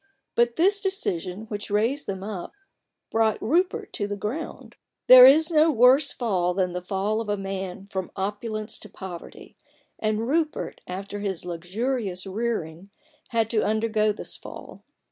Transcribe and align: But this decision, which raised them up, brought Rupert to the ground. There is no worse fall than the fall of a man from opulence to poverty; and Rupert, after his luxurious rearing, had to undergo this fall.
But 0.33 0.55
this 0.55 0.81
decision, 0.81 1.41
which 1.45 1.69
raised 1.69 2.07
them 2.07 2.23
up, 2.23 2.53
brought 3.11 3.39
Rupert 3.39 3.93
to 3.93 4.07
the 4.07 4.15
ground. 4.15 4.75
There 5.05 5.27
is 5.27 5.51
no 5.51 5.71
worse 5.71 6.11
fall 6.11 6.55
than 6.55 6.73
the 6.73 6.81
fall 6.81 7.21
of 7.21 7.29
a 7.29 7.37
man 7.37 7.85
from 7.91 8.09
opulence 8.15 8.79
to 8.79 8.89
poverty; 8.89 9.57
and 9.99 10.27
Rupert, 10.27 10.81
after 10.87 11.19
his 11.19 11.45
luxurious 11.45 12.25
rearing, 12.25 12.89
had 13.27 13.47
to 13.51 13.63
undergo 13.63 14.11
this 14.11 14.35
fall. 14.35 14.83